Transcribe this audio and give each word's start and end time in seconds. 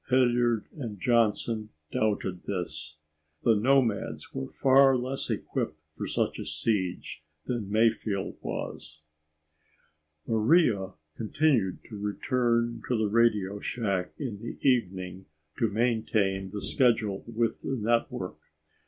Hilliard 0.09 0.65
and 0.75 0.99
Johnson 0.99 1.69
doubted 1.91 2.45
this. 2.47 2.97
The 3.43 3.53
nomads 3.55 4.33
were 4.33 4.49
far 4.49 4.97
less 4.97 5.29
equipped 5.29 5.79
for 5.91 6.07
such 6.07 6.39
a 6.39 6.45
siege 6.47 7.23
than 7.45 7.69
Mayfield 7.69 8.37
was. 8.41 9.03
Maria 10.25 10.93
continued 11.15 11.83
to 11.83 11.99
return 11.99 12.81
to 12.87 12.97
the 12.97 13.09
radio 13.09 13.59
shack 13.59 14.11
in 14.17 14.39
the 14.41 14.57
evening 14.67 15.27
to 15.59 15.69
maintain 15.69 16.49
the 16.49 16.63
schedule 16.63 17.23
with 17.27 17.61
the 17.61 17.77
network. 17.79 18.39